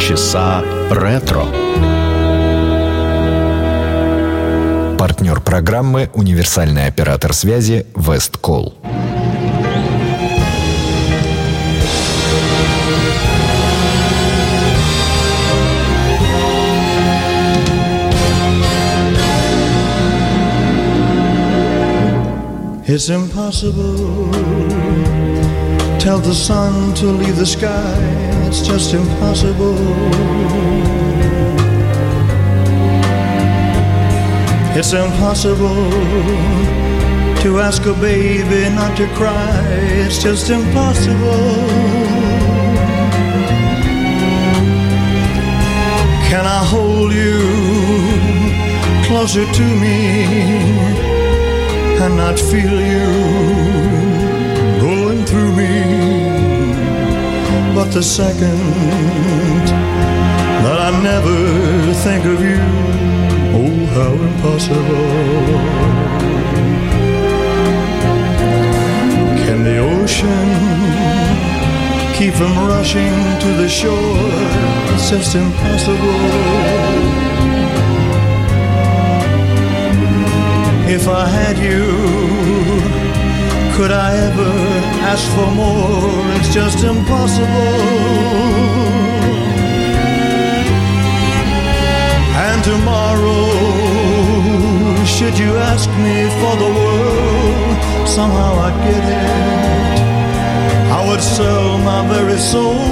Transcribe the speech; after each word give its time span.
Полчаса 0.00 0.64
ретро. 0.90 1.44
Партнер 4.96 5.42
программы 5.42 6.08
«Универсальный 6.14 6.86
оператор 6.86 7.34
связи 7.34 7.84
Весткол». 7.94 8.78
It's 22.86 23.10
impossible. 23.10 25.19
Tell 26.00 26.18
the 26.18 26.34
sun 26.34 26.94
to 26.94 27.06
leave 27.06 27.36
the 27.36 27.46
sky. 27.46 27.94
It's 28.46 28.66
just 28.66 28.94
impossible. 28.94 29.76
It's 34.78 34.92
impossible 34.92 35.90
to 37.42 37.60
ask 37.60 37.84
a 37.86 37.94
baby 37.94 38.74
not 38.74 38.96
to 38.96 39.06
cry. 39.14 39.62
It's 40.02 40.22
just 40.22 40.50
impossible. 40.50 41.68
Can 46.30 46.44
I 46.58 46.64
hold 46.72 47.12
you 47.12 47.38
closer 49.06 49.44
to 49.52 49.64
me? 49.82 51.00
and 52.02 52.16
not 52.16 52.38
feel 52.38 52.80
you 52.80 53.69
But 57.90 57.96
the 57.96 58.02
second 58.04 58.60
that 60.62 60.78
I 60.80 60.90
never 61.02 61.92
think 62.04 62.24
of 62.24 62.40
you, 62.40 62.62
oh, 63.58 63.86
how 63.96 64.12
impossible. 64.28 65.06
Can 69.42 69.64
the 69.64 69.78
ocean 69.78 70.48
keep 72.14 72.32
from 72.34 72.54
rushing 72.68 73.12
to 73.40 73.48
the 73.60 73.68
shore? 73.68 74.30
It's 74.94 75.10
just 75.10 75.34
impossible. 75.34 76.20
If 80.88 81.08
I 81.08 81.26
had 81.26 81.58
you, 81.58 82.19
could 83.80 83.92
I 83.92 84.12
ever 84.28 84.52
ask 85.12 85.24
for 85.36 85.50
more? 85.60 86.12
It's 86.36 86.52
just 86.52 86.84
impossible. 86.84 87.78
And 92.46 92.58
tomorrow, 92.72 93.46
should 95.16 95.36
you 95.38 95.52
ask 95.72 95.88
me 96.06 96.16
for 96.40 96.54
the 96.62 96.70
world, 96.78 97.76
somehow 98.16 98.52
I'd 98.66 98.78
get 98.86 99.04
it. 99.22 100.00
I 100.98 101.00
would 101.08 101.22
sell 101.36 101.78
my 101.78 102.00
very 102.14 102.40
soul 102.52 102.82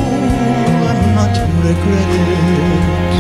and 0.91 1.01
not 1.19 1.35
regret 1.69 2.11
it. 2.25 3.15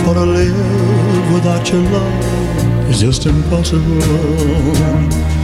For 0.00 0.12
to 0.14 0.26
live 0.38 1.26
without 1.34 1.64
your 1.68 1.82
love 1.96 2.90
is 2.90 2.98
just 3.00 3.26
impossible. 3.26 5.41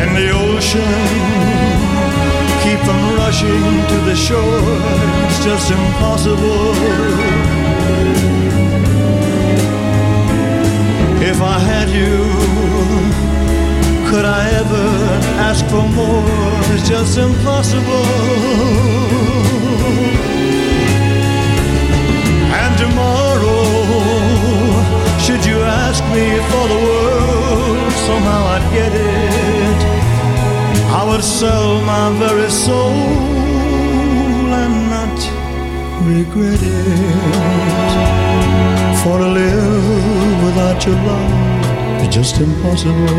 And 0.00 0.16
the 0.16 0.30
ocean 0.30 1.60
keep 2.62 2.80
from 2.88 3.00
rushing 3.16 3.64
to 3.90 3.96
the 4.08 4.16
shore. 4.16 4.62
It's 5.26 5.44
just 5.44 5.70
impossible. 5.70 6.74
If 11.30 11.38
I 11.42 11.58
had 11.72 11.88
you, 11.90 12.16
could 14.10 14.24
I 14.24 14.42
ever 14.60 14.86
ask 15.48 15.64
for 15.66 15.86
more? 16.00 16.24
It's 16.74 16.88
just 16.88 17.18
impossible. 17.18 18.06
And 22.60 22.72
tomorrow 22.84 23.62
should 25.24 25.44
you 25.44 25.58
ask 25.60 26.02
me 26.16 26.26
for 26.50 26.64
the 26.72 26.80
world, 26.86 27.92
somehow 28.08 28.42
I'd 28.54 28.66
get 28.72 28.92
it. 28.92 29.39
I 31.00 31.04
would 31.08 31.24
sell 31.24 31.80
my 31.80 32.10
very 32.18 32.50
soul 32.50 32.92
and 34.62 34.90
not 34.94 35.18
regret 36.04 36.60
it. 36.60 36.98
For 39.02 39.16
to 39.18 39.28
live 39.40 40.44
without 40.44 40.84
your 40.84 40.96
love 40.96 42.02
is 42.02 42.08
just 42.14 42.38
impossible. 42.38 43.16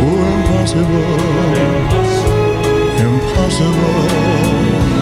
Oh, 0.00 0.20
impossible. 0.38 1.08
Impossible. 3.06 4.93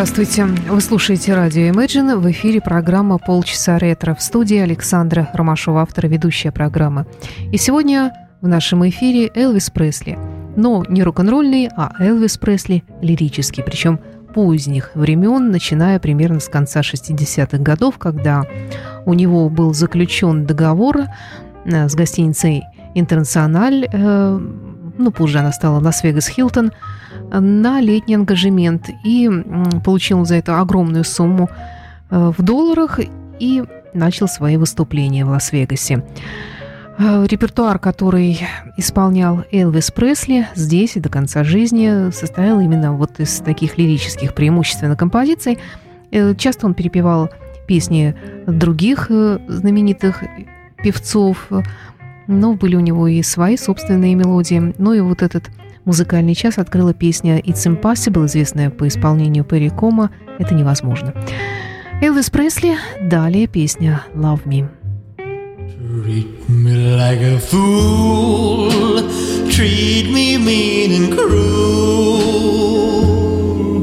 Здравствуйте. 0.00 0.46
Вы 0.46 0.80
слушаете 0.80 1.34
радио 1.34 1.64
Imagine. 1.64 2.16
В 2.16 2.30
эфире 2.30 2.62
программа 2.62 3.18
«Полчаса 3.18 3.78
ретро». 3.78 4.14
В 4.14 4.22
студии 4.22 4.56
Александра 4.56 5.28
Ромашова, 5.34 5.82
автор 5.82 6.06
ведущая 6.06 6.52
программы. 6.52 7.04
И 7.52 7.58
сегодня 7.58 8.10
в 8.40 8.48
нашем 8.48 8.88
эфире 8.88 9.30
Элвис 9.34 9.68
Пресли. 9.68 10.18
Но 10.56 10.86
не 10.88 11.02
рок-н-ролльный, 11.02 11.68
а 11.76 11.92
Элвис 11.98 12.38
Пресли 12.38 12.82
лирический. 13.02 13.62
Причем 13.62 14.00
поздних 14.32 14.92
времен, 14.94 15.50
начиная 15.50 16.00
примерно 16.00 16.40
с 16.40 16.48
конца 16.48 16.80
60-х 16.80 17.58
годов, 17.58 17.98
когда 17.98 18.44
у 19.04 19.12
него 19.12 19.50
был 19.50 19.74
заключен 19.74 20.46
договор 20.46 21.02
э, 21.66 21.88
с 21.90 21.94
гостиницей 21.94 22.62
«Интернациональ», 22.94 23.86
э, 23.92 24.40
ну, 24.96 25.10
позже 25.10 25.40
она 25.40 25.52
стала 25.52 25.78
«Лас-Вегас 25.78 26.28
Хилтон», 26.28 26.72
на 27.32 27.80
летний 27.80 28.14
ангажемент 28.14 28.90
и 29.04 29.30
получил 29.84 30.24
за 30.24 30.36
это 30.36 30.60
огромную 30.60 31.04
сумму 31.04 31.48
э, 32.10 32.32
в 32.36 32.42
долларах 32.42 33.00
и 33.38 33.64
начал 33.94 34.28
свои 34.28 34.56
выступления 34.56 35.24
в 35.24 35.28
Лас-Вегасе. 35.28 36.04
Э, 36.98 37.26
репертуар, 37.28 37.78
который 37.78 38.40
исполнял 38.76 39.44
Элвис 39.52 39.90
Пресли 39.90 40.48
здесь 40.54 40.96
и 40.96 41.00
до 41.00 41.08
конца 41.08 41.44
жизни, 41.44 42.10
состоял 42.10 42.60
именно 42.60 42.92
вот 42.92 43.20
из 43.20 43.38
таких 43.38 43.78
лирических 43.78 44.34
преимущественно 44.34 44.96
композиций. 44.96 45.58
Э, 46.10 46.34
часто 46.34 46.66
он 46.66 46.74
перепевал 46.74 47.30
песни 47.66 48.16
других 48.46 49.10
знаменитых 49.46 50.24
певцов, 50.82 51.48
но 52.26 52.54
были 52.54 52.74
у 52.74 52.80
него 52.80 53.06
и 53.06 53.22
свои 53.22 53.56
собственные 53.56 54.16
мелодии. 54.16 54.74
Ну 54.78 54.92
и 54.92 55.00
вот 55.00 55.22
этот 55.22 55.50
Музыкальный 55.90 56.36
час 56.36 56.56
открыла 56.56 56.94
песня 56.94 57.40
«It's 57.40 57.66
Impossible», 57.66 58.26
известная 58.26 58.70
по 58.70 58.86
исполнению 58.86 59.42
Перри 59.42 59.70
Кома 59.70 60.12
«Это 60.38 60.54
невозможно». 60.54 61.12
Элвис 62.00 62.30
Пресли, 62.30 62.76
далее 63.02 63.48
песня 63.48 64.04
«Love 64.14 64.44
Me». 64.46 64.68
Treat 65.18 66.48
me 66.48 66.96
like 66.96 67.20
a 67.20 67.40
fool, 67.40 69.02
treat 69.50 70.12
me 70.12 70.38
mean 70.38 70.92
and 70.92 71.12
cruel, 71.12 72.20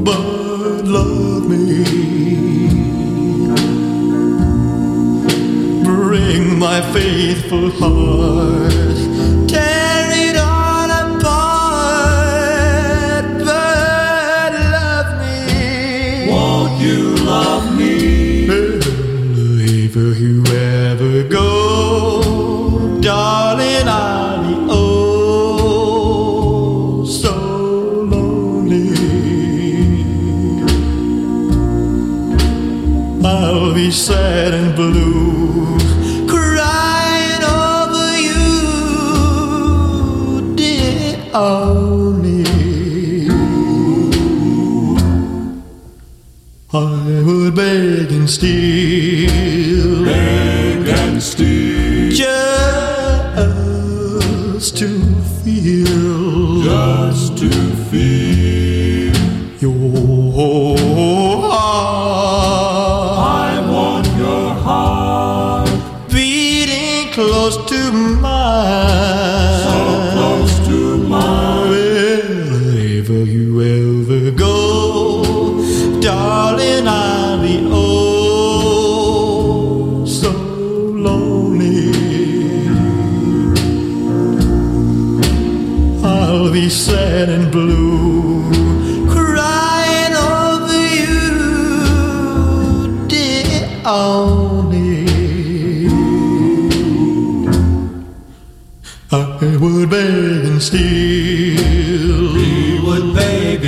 but 0.02 0.86
love 0.86 1.46
me. 1.46 1.84
Bring 5.84 6.58
my 6.58 6.80
faithful 6.90 7.70
heart 7.78 9.17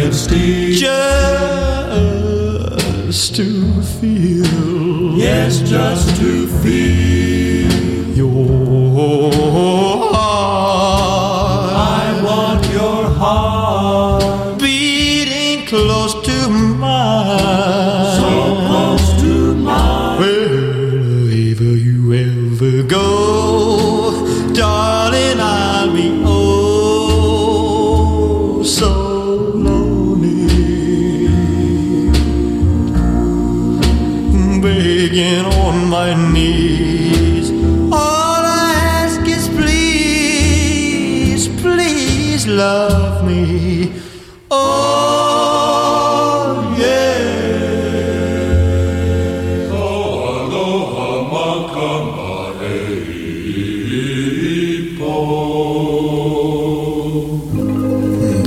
Just 0.00 0.30
to 3.36 3.82
feel. 3.82 5.18
Yes, 5.18 5.60
just 5.60 6.16
to 6.20 6.46
feel. 6.62 7.29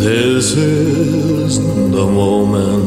This 0.04 0.52
is 0.58 1.60
the 1.60 2.06
moment 2.06 2.84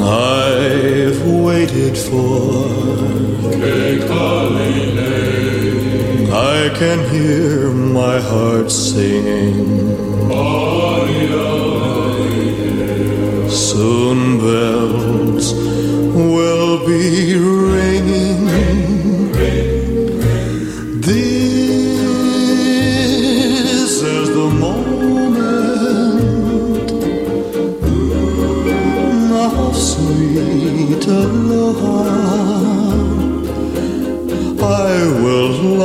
I've 0.00 1.20
waited 1.26 1.98
for. 1.98 2.64
I 6.32 6.70
can 6.78 7.00
hear 7.10 7.70
my 7.70 8.18
heart 8.18 8.70
singing. 8.70 9.90
Soon 13.50 14.38
bells 14.38 15.52
will 16.14 16.86
be 16.86 17.34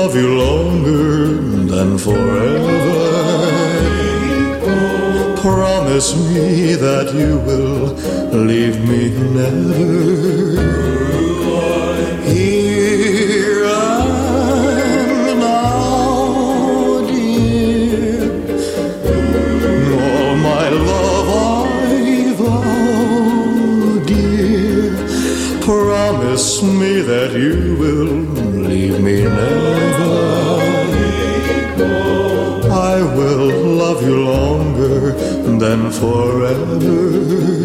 love 0.06 0.16
you 0.16 0.38
longer 0.38 1.26
than 1.74 1.98
forever. 1.98 2.78
Promise 5.42 6.16
me 6.16 6.76
that 6.76 7.12
you 7.12 7.40
will 7.40 7.88
leave 8.46 8.78
me 8.88 9.10
never 9.34 10.95
and 35.76 35.94
forever. 35.94 37.65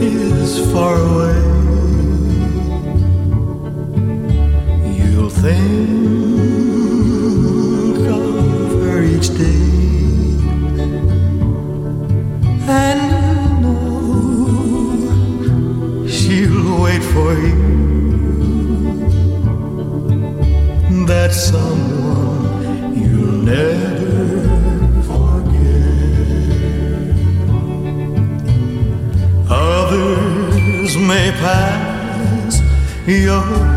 is 0.00 0.72
far 0.72 0.96
away. 0.96 1.38
You'll 4.96 5.30
think 5.30 6.05
Yo. 33.06 33.75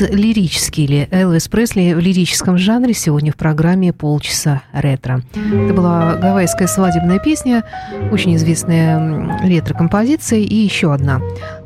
Лирический 0.00 0.84
или 0.84 1.08
Элвис 1.10 1.48
Пресли 1.48 1.92
в 1.94 1.98
лирическом 1.98 2.58
жанре 2.58 2.94
сегодня 2.94 3.32
в 3.32 3.36
программе 3.36 3.92
«Полчаса 3.92 4.62
ретро». 4.72 5.22
Это 5.34 5.74
была 5.74 6.14
гавайская 6.14 6.68
свадебная 6.68 7.18
песня, 7.18 7.64
очень 8.12 8.36
известная 8.36 9.38
ретро-композиция, 9.42 10.40
и 10.40 10.54
еще 10.54 10.92
одна 10.92 11.20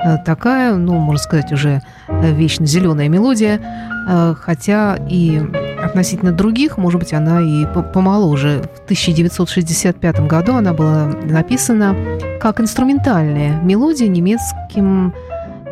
э, 0.05 0.17
такая, 0.25 0.75
ну, 0.75 0.95
можно 0.95 1.23
сказать, 1.23 1.53
уже 1.53 1.83
вечно 2.09 2.67
зеленая 2.67 3.09
мелодия, 3.09 3.61
э, 4.09 4.35
хотя 4.41 4.99
и 5.09 5.41
относительно 5.83 6.33
других, 6.33 6.79
может 6.79 7.01
быть, 7.01 7.12
она 7.12 7.41
и 7.41 7.67
помоложе. 7.93 8.62
В 8.77 8.85
1965 8.85 10.21
году 10.27 10.55
она 10.55 10.73
была 10.73 11.07
написана 11.07 11.97
как 12.41 12.61
инструментальная 12.61 13.61
мелодия 13.62 14.09
немецким 14.09 15.15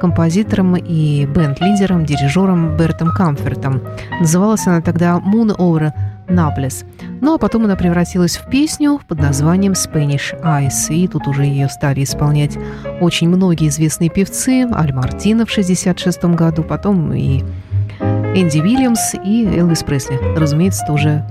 композитором 0.00 0.76
и 0.76 1.26
бенд-лидером, 1.26 2.04
дирижером 2.04 2.76
Бертом 2.76 3.10
Камфертом. 3.10 3.82
Называлась 4.18 4.66
она 4.66 4.80
тогда 4.80 5.18
«Moon 5.18 5.56
over 5.56 5.92
Nablus». 6.26 6.84
Ну 7.20 7.34
а 7.34 7.38
потом 7.38 7.64
она 7.64 7.76
превратилась 7.76 8.36
в 8.36 8.48
песню 8.48 9.00
под 9.06 9.20
названием 9.20 9.72
«Spanish 9.72 10.34
Eyes», 10.42 10.92
и 10.92 11.06
тут 11.06 11.28
уже 11.28 11.44
ее 11.44 11.68
стали 11.68 12.02
исполнять 12.02 12.58
очень 13.00 13.28
многие 13.28 13.68
известные 13.68 14.10
певцы, 14.10 14.66
Аль 14.72 14.92
Мартина 14.92 15.44
в 15.44 15.50
1966 15.50 16.24
году, 16.36 16.62
потом 16.62 17.12
и 17.12 17.42
Энди 18.00 18.60
Уильямс 18.60 19.14
и 19.14 19.46
Элвис 19.46 19.82
Пресли. 19.82 20.18
Разумеется, 20.36 20.84
тоже 20.86 21.24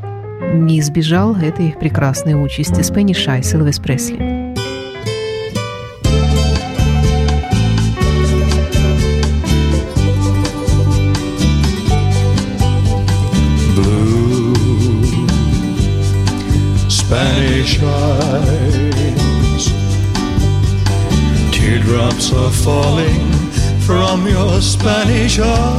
не 0.53 0.79
избежал 0.79 1.35
этой 1.35 1.75
прекрасной 1.79 2.33
участи 2.33 2.81
«Spanish 2.81 3.25
Eyes» 3.27 3.55
Элвис 3.55 3.79
Пресли. 3.79 4.48
Spanish 24.79 25.39
oh. 25.41 25.78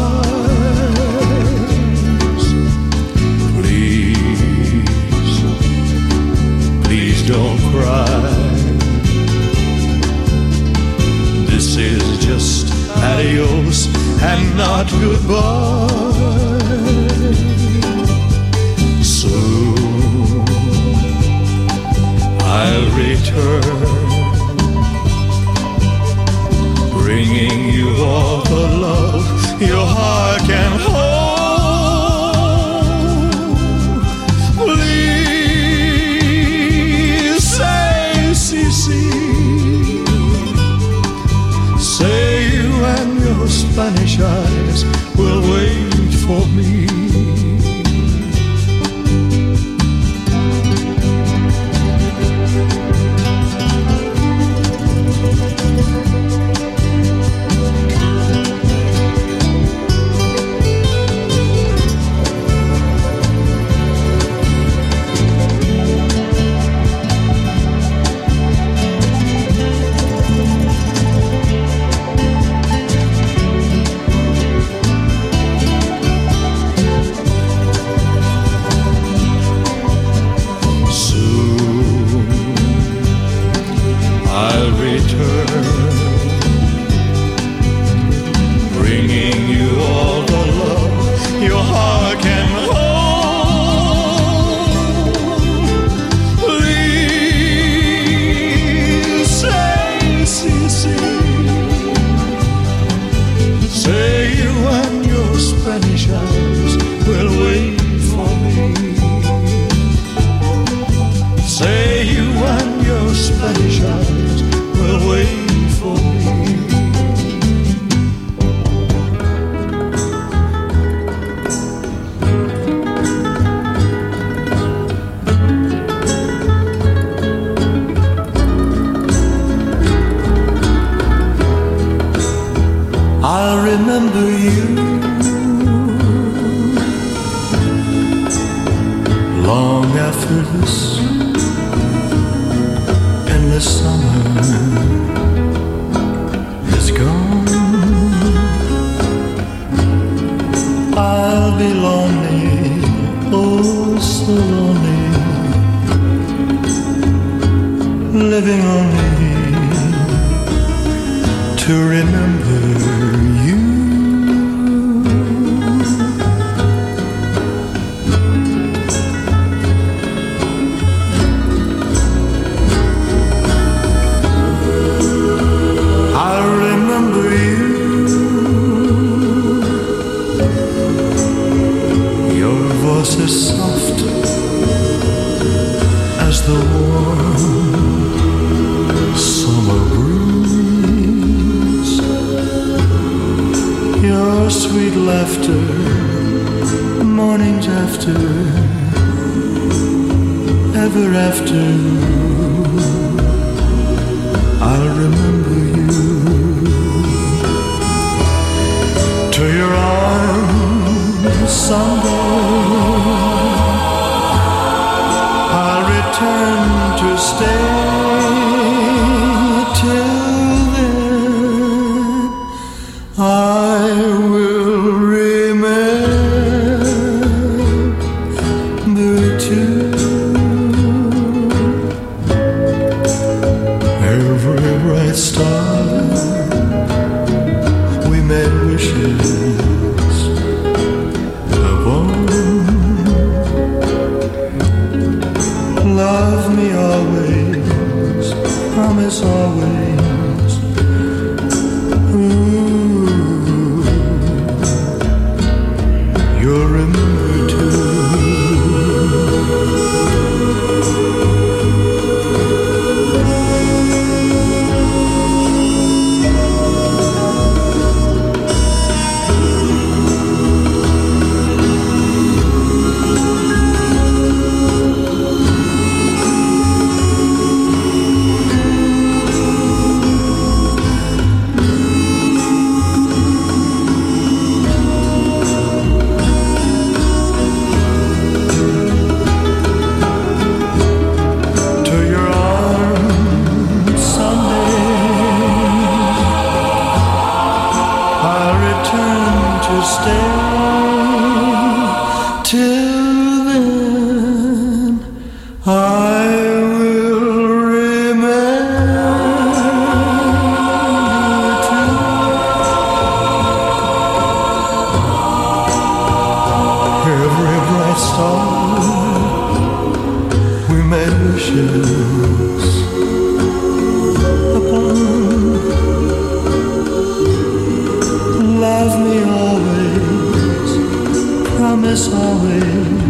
us 331.90 332.06
away. 332.06 333.09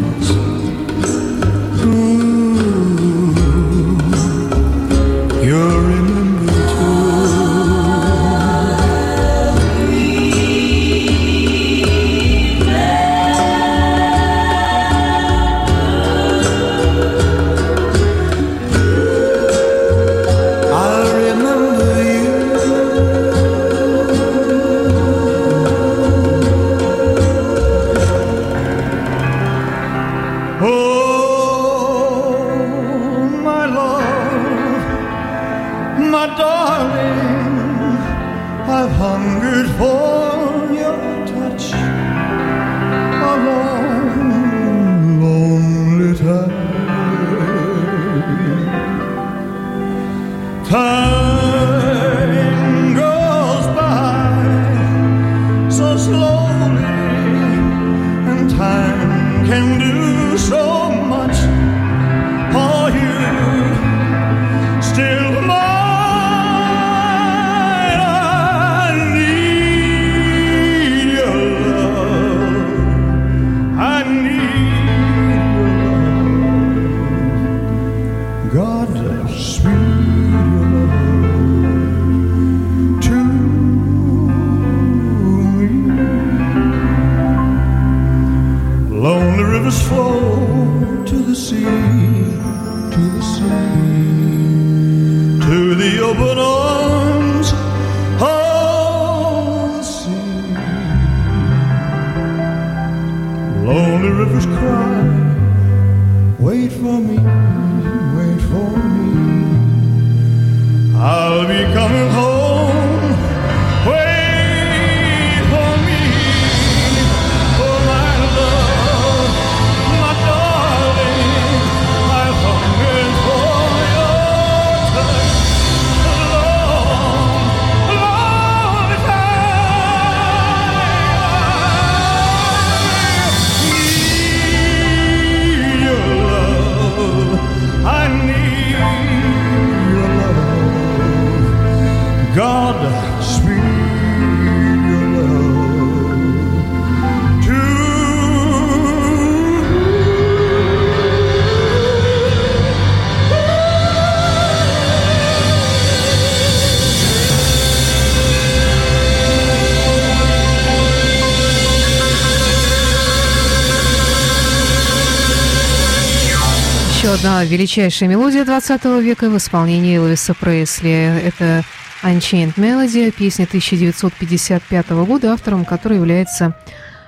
Еще 167.11 167.27
одна 167.27 167.45
величайшая 167.45 168.09
мелодия 168.09 168.45
20 168.45 168.85
века 169.03 169.31
в 169.31 169.37
исполнении 169.37 169.97
Элвиса 169.97 170.33
Пресли. 170.33 170.93
Это 170.93 171.65
Unchained 172.05 172.55
Melody, 172.55 173.11
песня 173.11 173.47
1955 173.47 174.91
года, 174.91 175.33
автором 175.33 175.65
которой 175.65 175.97
является 175.97 176.55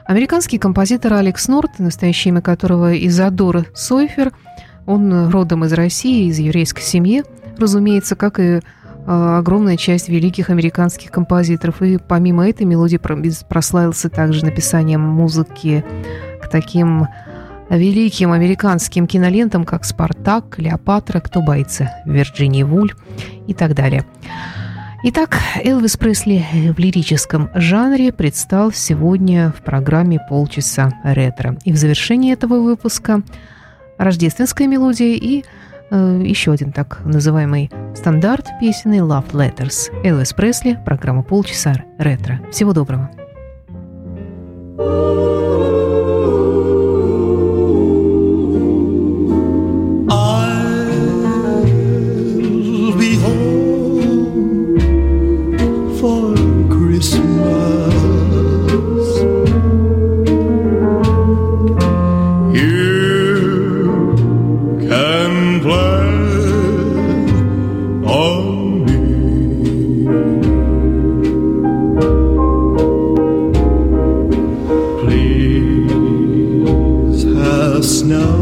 американский 0.05 0.59
композитор 0.59 1.13
Алекс 1.13 1.47
Норт, 1.47 1.79
настоящее 1.79 2.31
имя 2.31 2.41
которого 2.41 2.99
Изадор 3.07 3.67
Сойфер. 3.75 4.33
Он 4.87 5.31
родом 5.31 5.65
из 5.67 5.73
России, 5.73 6.27
из 6.27 6.41
еврейской 6.41 6.83
семьи, 6.83 7.23
разумеется, 7.57 8.17
как 8.17 8.41
и 8.41 8.61
а, 9.07 9.39
огромная 9.39 9.77
часть 9.77 10.09
великих 10.09 10.51
американских 10.51 11.13
композиторов. 11.13 11.81
И 11.81 11.99
помимо 11.99 12.49
этой 12.49 12.67
мелодии 12.67 12.97
прославился 12.97 14.11
также 14.11 14.45
написанием 14.45 15.01
музыки 15.01 15.85
к 16.43 16.49
таким 16.49 17.07
великим 17.77 18.33
американским 18.33 19.07
кинолентам, 19.07 19.65
как 19.65 19.85
«Спартак», 19.85 20.57
«Клеопатра», 20.57 21.21
«Кто 21.21 21.41
боится?», 21.41 21.91
«Вирджиния 22.05 22.65
Вуль» 22.67 22.93
и 23.47 23.55
так 23.55 23.75
далее. 23.75 24.05
Итак, 25.05 25.37
Элвис 25.65 25.97
Пресли 25.97 26.45
в 26.53 26.79
лирическом 26.79 27.51
жанре 27.55 28.13
предстал 28.13 28.73
сегодня 28.73 29.53
в 29.57 29.63
программе 29.63 30.21
«Полчаса 30.29 30.93
ретро». 31.03 31.57
И 31.65 31.73
в 31.73 31.77
завершении 31.77 32.33
этого 32.33 32.61
выпуска 32.61 33.23
рождественская 33.99 34.69
мелодия 34.69 35.17
и 35.17 35.45
э, 35.91 36.23
еще 36.25 36.53
один 36.53 36.73
так 36.73 37.01
называемый 37.05 37.71
стандарт 37.97 38.47
песенный 38.61 38.99
«Love 38.99 39.33
Letters». 39.33 39.91
Элвис 40.05 40.33
Пресли, 40.33 40.79
программа 40.85 41.23
«Полчаса 41.23 41.75
ретро». 41.99 42.41
Всего 42.53 42.73
доброго. 42.73 43.11
Imagine. 44.79 45.42
know. 78.13 78.42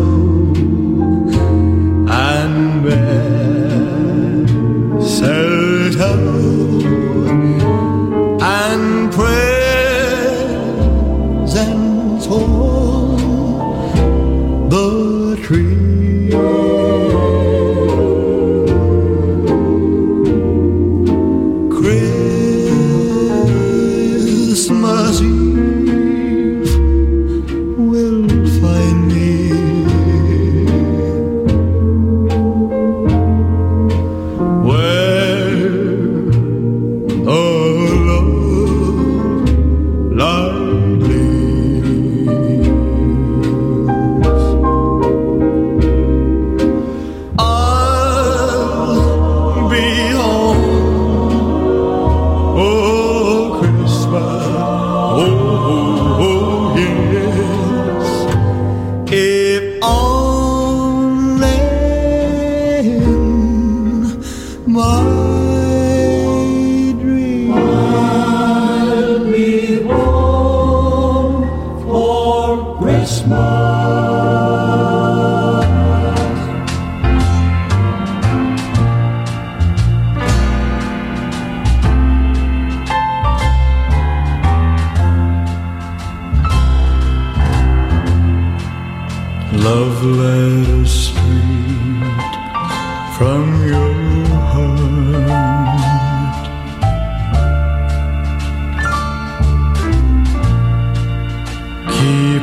free 49.80 50.09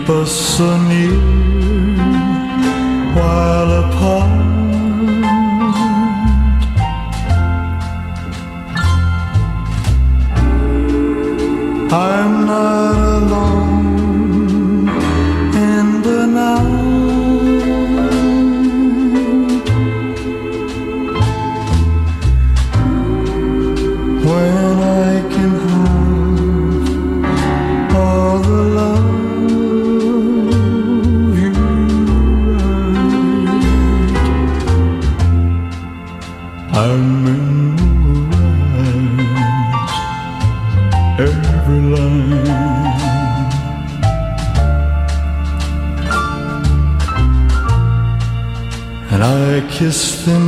keep 0.07 0.15
us 0.15 0.57
so 0.57 0.77
near 0.83 1.11
while 3.13 3.66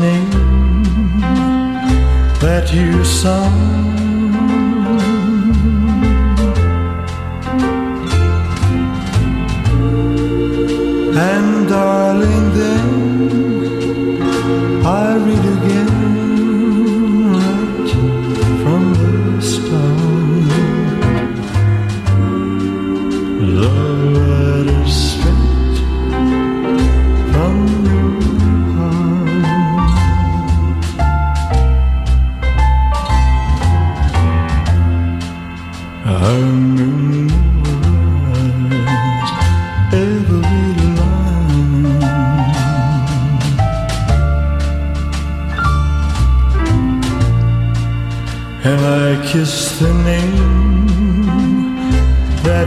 thing 0.09 0.29
that 2.43 2.65
you 2.73 3.03
sung. 3.03 3.57
And 11.31 11.69
darling. 11.69 12.38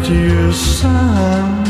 at 0.03 0.11
your 0.11 0.53
side. 0.53 1.62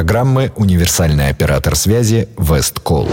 Программы 0.00 0.50
«Универсальный 0.56 1.28
оператор 1.28 1.76
связи 1.76 2.26
Весткол». 2.38 3.06